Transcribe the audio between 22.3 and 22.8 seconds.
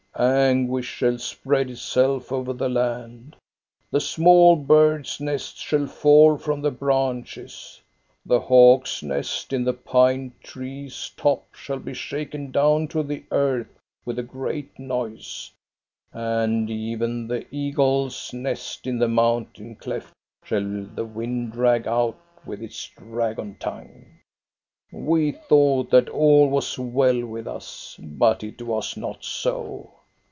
with